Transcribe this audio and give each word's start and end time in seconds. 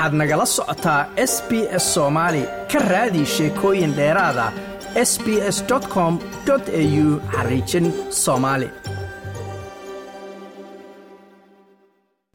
waxaad 0.00 0.14
nagala 0.20 0.46
socotaa 0.56 1.00
s 1.30 1.34
b 1.48 1.50
s 1.82 1.84
soomaali 1.94 2.42
ka 2.72 2.78
raadi 2.92 3.22
sheekooyin 3.34 3.92
dheeraada 3.98 4.46
s 5.10 5.12
b 5.24 5.26
s 5.56 5.58
com 5.94 6.12
au 6.48 7.06
xariijin 7.34 7.86
soomaali 8.22 8.68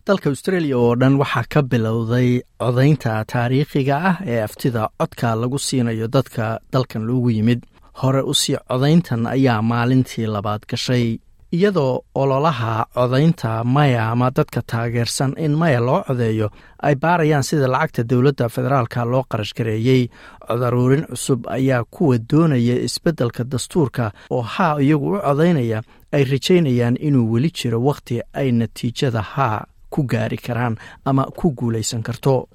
dalka 0.08 0.28
australia 0.34 0.78
oo 0.78 0.94
dhan 1.02 1.16
waxaa 1.22 1.46
ka 1.54 1.62
bilowday 1.72 2.30
codaynta 2.62 3.12
taariikhiga 3.34 3.96
ah 4.10 4.16
ee 4.34 4.40
aftida 4.48 4.82
codka 5.00 5.28
lagu 5.42 5.58
siinayo 5.68 6.08
dadka 6.16 6.46
dalkan 6.74 7.04
loogu 7.10 7.30
yimid. 7.38 7.62
Hore 8.02 8.22
u 8.32 8.34
sii 8.42 8.58
codayntan 8.70 9.22
ayaa 9.36 9.62
maalintii 9.72 10.28
labaad 10.36 10.62
gashay 10.72 11.06
iyadoo 11.54 12.02
ololaha 12.16 12.86
codaynta 12.94 13.64
maya 13.64 14.12
ama 14.12 14.32
dadka 14.36 14.62
taageersan 14.72 15.34
in 15.38 15.52
maya 15.58 15.80
loo 15.80 16.04
codeeyo 16.08 16.50
ay 16.84 16.96
baarayaan 16.96 17.44
sida 17.44 17.68
lacagta 17.68 18.04
dowladda 18.10 18.50
federaalka 18.50 19.06
loo 19.06 19.24
qarashgareeyey. 19.30 20.10
Codaruurin 20.48 21.06
cusub 21.10 21.46
ayaa 21.48 21.84
kuwa 21.92 22.18
doonaya 22.32 22.76
isbeddelka 22.88 23.44
dastuurka 23.44 24.12
oo 24.30 24.42
haa 24.42 24.80
iyagu 24.82 25.12
u 25.14 25.20
codaynaya 25.22 25.82
ay 26.12 26.24
rajaynayaan 26.24 26.98
inuu 27.00 27.32
weli 27.34 27.52
jiro 27.52 27.80
wakhti 27.84 28.22
ay 28.34 28.52
natiijada 28.52 29.22
haa 29.22 29.66
ku 29.90 30.04
gaari 30.04 30.38
karaan 30.38 30.76
ama 31.06 31.24
ku 31.38 31.52
guulaysan 31.52 32.04
karto 32.04 32.48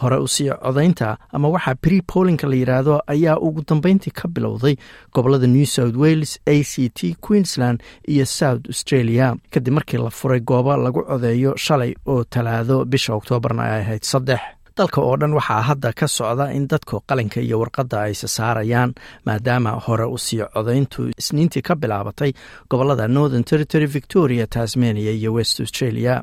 hore 0.00 0.16
u 0.16 0.28
sii 0.28 0.50
codaynta 0.64 1.16
ama 1.32 1.48
waxaa 1.48 1.74
bri 1.82 2.02
polinka 2.12 2.46
la 2.48 2.56
yidhaahdo 2.56 3.00
ayaa 3.06 3.36
ugu 3.40 3.62
dambeyntii 3.68 4.10
ka 4.20 4.28
bilowday 4.28 4.76
gobollada 5.14 5.46
new 5.46 5.64
south 5.66 5.96
wales 5.96 6.38
a 6.46 6.62
c 6.64 6.88
t 6.88 7.16
queensland 7.20 7.82
iyo 8.08 8.26
south 8.26 8.66
australia. 8.68 9.34
Kadib 9.50 9.74
markii 9.74 9.98
la 9.98 10.10
furay 10.10 10.40
goobo 10.40 10.76
lagu 10.76 11.02
codeeyo 11.04 11.56
shalay 11.56 11.94
oo 12.06 12.24
talaado 12.24 12.84
bisha 12.84 13.14
oktoobarna 13.14 13.62
ay 13.62 13.80
ahayd 13.82 14.02
saddex. 14.04 14.40
Dalka 14.78 15.00
oo 15.02 15.16
dhan 15.16 15.32
waxaa 15.34 15.62
hadda 15.68 15.92
ka 15.92 16.06
socda 16.08 16.52
in 16.54 16.68
dadka 16.70 17.00
qalinka 17.08 17.40
iyo 17.40 17.58
warqadda 17.60 18.00
ay 18.06 18.14
sasaarayaan 18.14 18.94
maadaama 19.26 19.70
hore 19.86 20.04
u 20.06 20.18
sii 20.18 20.44
codayntu 20.54 21.10
isniintii 21.18 21.62
ka 21.62 21.74
bilaabatay 21.74 22.32
gobollada 22.70 23.08
northern 23.08 23.44
territory 23.44 23.86
victoria 23.86 24.46
tasmania 24.46 25.10
iyo 25.10 25.32
west 25.34 25.60
australia 25.60 26.22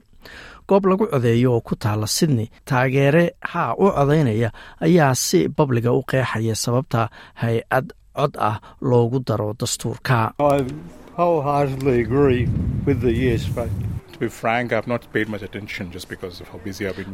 goob 0.69 0.83
lagu 0.89 1.05
codeeyo 1.13 1.49
oo 1.55 1.61
ku 1.67 1.73
taala 1.83 2.07
sydney 2.17 2.47
taageere 2.69 3.23
haa 3.51 3.71
u 3.83 3.85
codaynaya 3.97 4.49
ayaa 4.85 5.13
si 5.25 5.39
babliga 5.57 5.91
u 5.99 6.01
qeexaya 6.11 6.55
sababta 6.65 7.09
hay'ad 7.41 7.87
cod 8.17 8.33
ah 8.49 8.57
loogu 8.89 9.19
daro 9.27 9.47
dastuurka 9.59 10.17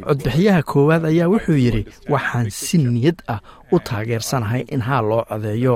codbixiyaha 0.08 0.62
koowaad 0.72 1.04
ayaa 1.12 1.28
wuxuu 1.34 1.58
yidhi 1.64 1.82
waxaan 2.12 2.50
si 2.50 2.78
niyad 2.78 3.18
ah 3.34 3.40
u 3.74 3.78
taageersanahay 3.88 4.62
in 4.74 4.80
haa 4.88 5.02
loo 5.10 5.22
codeeyo 5.30 5.74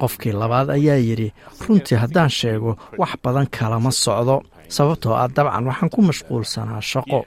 qofkii 0.00 0.32
labaad 0.42 0.68
ayaa 0.78 0.96
yidhi 1.08 1.28
runtii 1.66 1.98
haddaan 2.02 2.30
sheego 2.40 2.70
wax 3.00 3.12
badan 3.24 3.46
kalama 3.58 3.90
socdo 4.04 4.36
sababtoo 4.76 5.14
ah 5.22 5.28
dabcan 5.36 5.64
waxaan 5.70 5.90
ku 5.94 6.00
mashquulsanaa 6.08 6.80
shaqo 6.92 7.18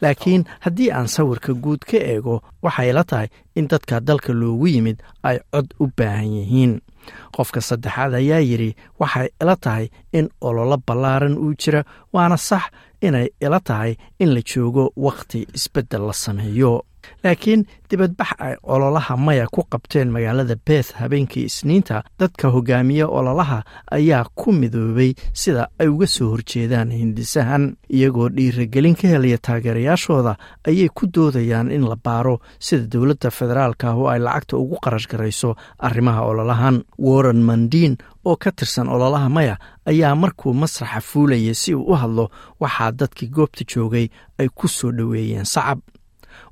laakiin 0.00 0.44
haddii 0.64 0.90
aan 0.92 1.08
sawirka 1.08 1.52
guud 1.54 1.82
ka 1.90 1.96
eego 2.12 2.42
waxay 2.62 2.92
la 2.92 3.04
tahay 3.04 3.28
in 3.58 3.68
dadka 3.68 4.00
dalka 4.00 4.32
loogu 4.32 4.66
yimid 4.66 4.98
ay 5.22 5.38
cod 5.52 5.74
u 5.80 5.86
baahan 5.96 6.32
yihiin. 6.36 6.72
Qofka 7.36 7.60
saddexaad 7.60 8.14
ayaa 8.14 8.40
yidhi 8.42 8.76
waxay 9.00 9.28
ila 9.42 9.56
tahay 9.56 9.86
in 10.12 10.28
ololo 10.40 10.76
ballaaran 10.86 11.38
uu 11.38 11.54
jira 11.54 11.84
waana 12.12 12.36
sax 12.36 12.64
inay 13.02 13.28
ila 13.40 13.60
tahay 13.60 13.92
in 14.18 14.34
la 14.34 14.40
joogo 14.50 14.92
wakhti 14.96 15.46
isbeddel 15.54 16.02
la 16.06 16.12
sameeyo 16.12 16.72
laakiin 17.24 17.64
dibadbax 17.90 18.30
ay 18.38 18.54
ololaha 18.62 19.16
maya 19.16 19.46
ku 19.46 19.62
qabteen 19.70 20.10
magaalada 20.10 20.56
beth 20.66 20.92
habeenkii 21.00 21.44
isniinta 21.50 22.02
dadka 22.18 22.48
hogaamiya 22.50 23.06
ololaha 23.08 23.62
ayaa 23.90 24.24
ku 24.34 24.52
midoobay 24.52 25.14
sida 25.32 25.68
ay 25.78 25.88
uga 25.88 26.06
soo 26.06 26.30
horjeedaan 26.30 26.90
hindisahan. 26.90 27.76
Iyagoo 27.90 28.28
dhiiragelin 28.28 28.94
ka 28.98 29.08
helaya 29.08 29.38
taageerayaashooda 29.38 30.36
ayay 30.66 30.88
ku 30.94 31.06
doodayaan 31.06 31.70
in 31.70 31.86
la 31.88 31.96
baaro 31.96 32.40
sida 32.58 32.86
dowladda 32.86 33.30
federaalka 33.30 33.94
oo 33.94 34.08
ay 34.08 34.18
lacagta 34.20 34.56
ugu 34.56 34.76
qarash 34.82 35.06
garayso 35.08 35.54
arrimaha 35.78 36.22
ololahan. 36.26 36.82
Warren 36.98 37.42
mandiin 37.46 37.96
oo 38.24 38.36
ka 38.36 38.50
tirsan 38.52 38.88
ololaha 38.88 39.28
maya 39.28 39.56
ayaa 39.86 40.14
markuu 40.14 40.52
masraxa 40.54 41.00
fuulayay 41.00 41.54
si 41.54 41.74
uu 41.74 41.86
u 41.92 41.94
hadlo 41.94 42.30
waxaa 42.60 42.90
dadkii 42.92 43.28
goobta 43.30 43.62
joogay 43.64 44.08
ay 44.38 44.48
ku 44.54 44.68
soo 44.68 44.90
dhoweeyeen 44.92 45.44
sacab 45.46 45.78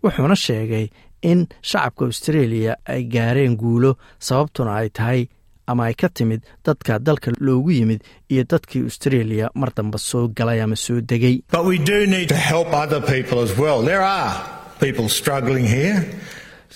wuxuuna 0.02 0.36
sheegay 0.44 0.86
in 1.30 1.40
shacabka 1.68 2.02
australia 2.10 2.72
ay 2.92 3.02
gaareen 3.14 3.54
guulo 3.62 3.90
sababtuna 4.26 4.72
ay 4.80 4.88
tahay 4.98 5.20
ama 5.70 5.82
ay 5.88 5.94
ka 6.00 6.08
timid 6.16 6.40
dadka 6.66 6.92
dalka 7.06 7.28
loogu 7.46 7.70
yimid 7.78 8.00
iyo 8.32 8.42
dadkii 8.52 8.82
australia 8.88 9.46
mar 9.60 9.70
damba 9.76 9.98
soo 10.08 10.24
galay 10.38 10.58
ama 10.64 10.76
soo 10.76 11.00
degay. 11.10 11.36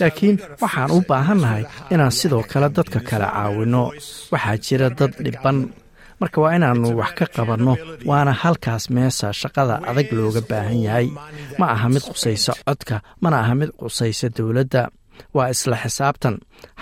Laakiin 0.00 0.36
waxaan 0.62 0.90
u 0.96 1.00
baahannahay 1.08 1.64
inaan 1.92 2.12
sidoo 2.20 2.42
kale 2.52 2.68
dadka 2.78 3.00
kale 3.08 3.26
caawinno 3.34 3.82
waxaa 4.32 4.56
jira 4.64 4.88
dad 4.98 5.12
dhiban 5.24 5.58
marka 6.20 6.38
waa 6.42 6.54
inaannu 6.58 6.88
wax 7.00 7.12
ka 7.18 7.26
qabanno 7.36 7.72
waana 8.10 8.32
halkaas 8.42 8.84
meesa 8.96 9.26
shaqada 9.40 9.74
adag 9.90 10.08
looga 10.16 10.40
baahan 10.50 10.80
yahay. 10.86 11.06
Ma 11.58 11.66
aha 11.74 11.88
mid 11.94 12.02
qusaysa 12.12 12.52
codka 12.66 12.96
mana 13.22 13.36
aha 13.42 13.54
mid 13.60 13.70
qusaysa 13.80 14.26
dowladda. 14.36 14.82
Waa 15.34 15.48
isla 15.54 15.76
xisaabtan. 15.82 16.34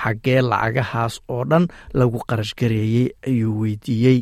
Xaggee 0.03 0.41
lacagahaas 0.51 1.15
oo 1.35 1.43
dhan 1.51 1.65
lagu 1.99 2.19
qarashgareeyey 2.29 3.07
ayuu 3.29 3.55
weydiiyey. 3.61 4.19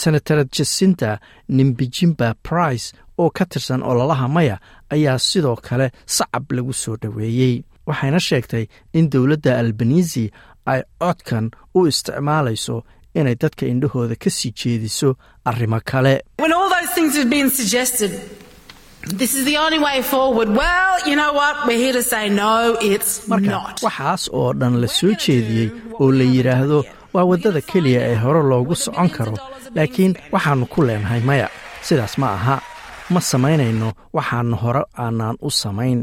Senatarad 0.00 0.48
jasinta 0.56 1.10
nimbijimba 1.56 2.28
price 2.48 2.86
oo 3.18 3.30
ka 3.36 3.44
tirsan 3.50 3.82
ololaha 3.90 4.28
maya 4.28 4.56
ayaa 4.94 5.18
sidoo 5.18 5.56
kale 5.66 5.86
sacab 6.16 6.44
lagu 6.56 6.72
soo 6.82 6.96
dhoweeyey 7.02 7.54
waxayna 7.88 8.20
sheegtay 8.28 8.64
in 8.98 9.10
dowladda 9.12 9.58
albanisi 9.58 10.24
ay 10.72 10.80
codkan 11.02 11.46
u 11.76 11.86
isticmaalayso 11.90 12.76
inay 13.18 13.36
dadka 13.42 13.64
indhahooda 13.72 14.14
ka 14.22 14.30
sii 14.36 14.52
jeediso 14.60 15.08
arrimo 15.48 15.78
kale. 15.90 16.14
Marka 23.28 23.56
waxaas 23.86 24.22
oo 24.32 24.52
dhan 24.60 24.74
la 24.82 24.88
soo 24.98 25.12
jeediyey 25.24 25.68
oo 26.00 26.10
la 26.18 26.24
yidhaahdo 26.34 26.78
waa 27.14 27.24
waddada 27.30 27.60
keliya 27.70 28.00
ee 28.10 28.16
hore 28.24 28.42
loogu 28.50 28.74
socon 28.84 29.08
karo. 29.16 29.34
Laakiin 29.76 30.12
waxaannu 30.34 30.66
ku 30.72 30.80
leenahay 30.88 31.20
maya 31.28 31.48
sidaas 31.86 32.14
ma 32.18 32.28
aha. 32.36 32.56
Ma 33.12 33.20
samaynayno 33.20 33.88
waxaana 34.16 34.56
hore 34.62 34.82
aanaan 35.04 35.36
u 35.46 35.50
samayn. 35.50 36.00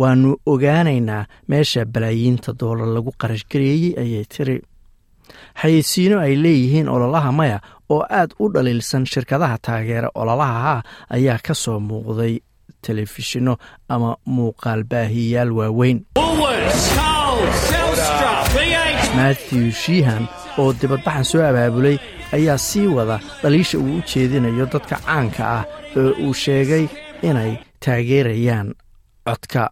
Waannu 0.00 0.30
ogaanaynaa 0.52 1.24
meesha 1.48 1.84
balaayiinta 1.84 2.52
doolar 2.60 2.88
lagu 2.96 3.10
qarashgareeyey 3.20 3.92
ayay 4.02 4.24
tiri 4.32 4.56
xayeysiino 5.62 6.16
ay 6.26 6.34
leeyihiin 6.42 6.88
ololaha 6.88 7.32
maya 7.32 7.58
oo 7.90 8.02
aad 8.10 8.30
u 8.38 8.48
dhaliilsan 8.54 9.06
shirkadaha 9.12 9.58
taageera 9.58 10.08
ololaha 10.14 10.82
ayaa 11.16 11.38
ka 11.46 11.54
soo 11.54 11.78
muuqday 11.80 12.34
telefishinno 12.86 13.54
ama 13.88 14.16
muuqaal 14.26 14.82
baahiyayaal 14.90 15.50
waaweyn. 15.58 15.98
Matthew 19.16 19.70
shihan 19.72 20.24
oo 20.60 20.72
dibadbaxan 20.80 21.24
soo 21.30 21.42
abaabulay 21.50 21.96
ayaa 22.36 22.58
sii 22.58 22.86
wada 22.96 23.16
dhaliisha 23.42 23.78
uu 23.78 23.96
u 23.98 24.02
jeedinayo 24.10 24.66
dadka 24.72 24.96
caanka 25.06 25.42
ah 25.58 25.64
ee 25.96 26.10
uu 26.26 26.34
sheegay 26.34 26.84
inay 27.28 27.52
taageerayaan 27.84 28.68
codka 29.26 29.62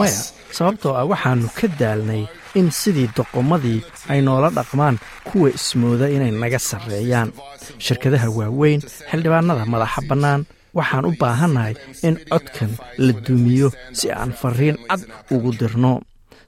maya 0.00 0.22
sababtoo 0.58 0.94
ah 1.00 1.04
waxaannu 1.12 1.48
ka 1.58 1.66
daalnay 1.80 2.22
in 2.58 2.68
sidii 2.80 3.08
doqomadii 3.16 3.80
ay 4.12 4.20
noola 4.26 4.48
dhaqmaan 4.58 4.96
kuwa 5.28 5.48
ismooda 5.58 6.06
inay 6.16 6.32
naga 6.42 6.58
sarreeyaan. 6.70 7.28
Shirkadaha 7.84 8.28
waaweyn 8.38 8.80
xildhibaanada 9.10 9.64
madaxa 9.72 10.00
bannaan 10.10 10.40
waxaan 10.78 11.04
u 11.10 11.12
baahannahay 11.20 11.74
in 12.06 12.14
codkan 12.32 12.70
la 13.04 13.12
dumiyo 13.26 13.68
si 13.98 14.06
aan 14.20 14.32
fariin 14.40 14.76
cad 14.88 15.02
ugu 15.34 15.50
dirno 15.60 15.92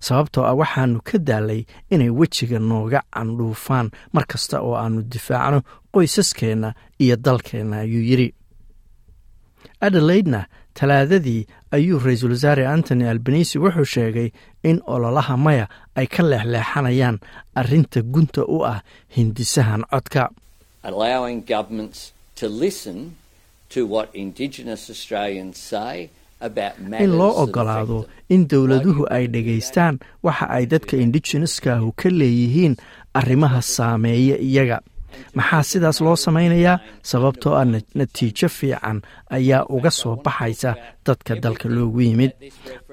sababtoo 0.07 0.45
ah 0.51 0.55
waxaannu 0.61 1.01
ka 1.09 1.17
daalay 1.29 1.63
inay 1.95 2.11
wejiga 2.19 2.59
nooga 2.59 3.01
candhuufaan 3.15 3.87
mar 4.15 4.25
kasta 4.31 4.57
oo 4.67 4.75
aannu 4.83 5.03
difaacno 5.13 5.59
qoysaskeenna 5.95 6.69
iyo 7.05 7.17
dalkeenna 7.17 7.77
ayuu 7.85 8.05
yidhi. 8.11 8.29
Adelaidna 9.81 10.41
talaadadii 10.75 11.47
ayuu 11.77 11.99
ra'iisul 12.05 12.33
wasaare 12.37 12.67
antony 12.75 13.05
albanisi 13.09 13.59
wuxuu 13.59 13.85
sheegay 13.95 14.29
in 14.63 14.81
ololaha 14.87 15.37
maya 15.37 15.67
ay 15.99 16.07
ka 16.07 16.23
leexleexanayaan 16.31 17.17
arrinta 17.61 18.01
gunta 18.03 18.43
u 18.57 18.59
ah 18.73 18.81
hindisahan 19.17 19.83
codka. 19.91 20.29
In 27.01 27.11
loo 27.19 27.33
ogolaado 27.43 28.07
in 28.35 28.43
dowladuhu 28.51 29.03
ay 29.17 29.25
dhegaystaan. 29.35 29.95
Waxa 30.27 30.47
ay 30.57 30.65
dadka 30.73 30.95
indigeneskahu 31.05 31.89
ka 32.01 32.09
leeyihiin 32.21 32.75
arrimaha 33.19 33.61
saameeya 33.75 34.37
iyaga. 34.49 34.79
Maxaa 35.35 35.63
sidaas 35.71 35.99
loo 36.05 36.17
samaynayaa? 36.25 36.79
Sababtoo 37.11 37.55
ah 37.61 37.67
natiijo 37.99 38.49
fiican 38.49 38.99
ayaa 39.37 39.67
uga 39.77 39.91
soo 39.91 40.15
baxaysa 40.25 40.71
dadka 41.07 41.33
dalka 41.45 41.67
loogu 41.69 42.01
yimid. 42.07 42.33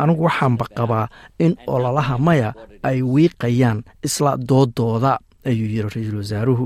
Anigu 0.01 0.23
waxaanba 0.27 0.65
qabaa 0.77 1.07
in 1.45 1.53
ololaha 1.73 2.17
maya 2.27 2.49
ay 2.89 2.99
wiiqayaan 3.13 3.79
isla 4.07 4.31
doodooda 4.49 5.13
ayuu 5.49 5.67
yidhi 5.73 5.81
ra'iisul 5.93 6.17
wasaaruhu 6.21 6.65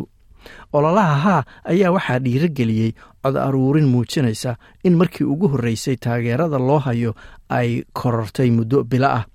ololaha 0.74 1.16
haa 1.26 1.44
ayaa 1.64 1.92
waxaa 1.92 2.20
dhiirogeliyey 2.26 2.92
cod 3.24 3.36
aruurin 3.38 3.88
muujinaysa 3.94 4.56
in 4.84 4.96
markii 4.98 5.26
ugu 5.34 5.48
horreysay 5.48 5.96
taageerada 5.96 6.58
loo 6.60 6.80
hayo 6.80 7.16
ay 7.50 7.84
korortay 7.94 8.50
muddo 8.52 8.84
bilo 8.84 9.08
ah. 9.08 9.26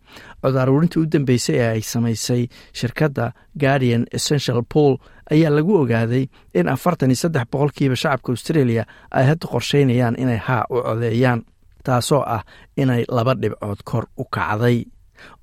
Cod 0.43 0.57
aruurintii 0.57 1.03
u 1.03 1.07
dambeysay 1.13 1.57
ee 1.59 1.69
ay 1.69 1.81
samaysay 1.83 2.47
shirkadda 2.73 3.33
guardian 3.61 4.07
essential 4.13 4.63
pool 4.75 4.97
ayaa 5.31 5.51
lagu 5.51 5.75
ogaaday 5.83 6.27
in 6.55 6.69
afartan 6.69 7.11
iyo 7.11 7.17
saddex 7.23 7.47
boqolkiiba 7.53 7.97
shacabka 7.97 8.33
australia 8.33 8.85
ay 9.11 9.25
hadda 9.27 9.47
qorsheynayaan 9.53 10.15
inay 10.19 10.37
haa 10.47 10.65
u 10.71 10.83
codeeyaan 10.83 11.43
taasoo 11.85 12.23
ah 12.27 12.43
inay 12.77 13.05
laba 13.09 13.35
dhibcood 13.35 13.81
kor 13.85 14.05
u 14.17 14.25
kacday. 14.25 14.85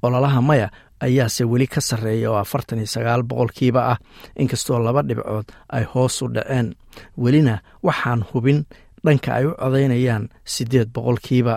Ololaha 0.02 0.42
maya 0.42 0.70
ayaase 1.06 1.44
weli 1.52 1.68
ka 1.68 1.82
sarreeya 1.82 2.32
oo 2.32 2.38
afartan 2.44 2.80
iyo 2.80 2.88
sagaal 2.96 3.24
boqolkiiba 3.30 3.82
ah. 3.92 3.98
Inkastoo 4.42 4.80
laba 4.80 5.02
dhibcood 5.08 5.48
ay 5.76 5.84
hoos 5.92 6.22
u 6.22 6.28
dhaceen 6.36 6.68
welina 7.18 7.56
waxaan 7.84 8.22
hubin 8.32 8.60
dhanka 9.06 9.30
ay 9.36 9.46
u 9.46 9.52
codaynayaan 9.62 10.30
siddeed 10.54 10.90
boqolkiiba. 10.96 11.56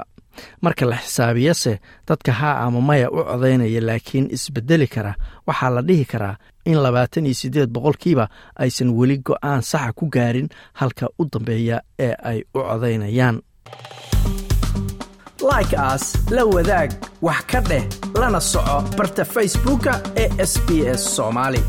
Marka 0.62 0.84
la 0.87 0.96
xisaabiyase 0.96 1.72
dadka 2.08 2.32
haa 2.32 2.60
ama 2.66 2.81
maya 2.81 3.08
u 3.10 3.25
codaynaya 3.25 3.81
laakiin 3.88 4.26
isbedeli 4.37 4.87
kara 4.94 5.12
waxaa 5.46 5.70
la 5.75 5.82
dhihi 5.88 6.04
karaa 6.12 6.37
in 6.66 6.78
labaatan 6.84 7.26
iyo 7.26 7.34
siddeed 7.34 7.70
boqolkiiba 7.72 8.28
aysan 8.62 8.90
weli 8.99 9.16
go'aan 9.26 9.62
saxa 9.62 9.92
ku 9.99 10.04
gaarin 10.14 10.49
halka 10.81 11.06
u 11.19 11.25
dambeeya 11.32 11.81
ee 11.99 12.14
ay 12.31 12.38
u 12.54 12.58
codaynayaan 12.69 13.37
like 15.50 15.75
aas 15.78 16.04
la 16.37 16.44
wadaag 16.54 16.90
wax 17.26 17.43
ka 17.50 17.60
dheh 17.69 17.84
lana 18.20 18.40
soco 18.40 18.76
barta 18.98 19.25
facebooka 19.34 19.93
ee 20.22 20.28
sb 20.52 20.69
s 20.98 21.02
soomaali 21.16 21.60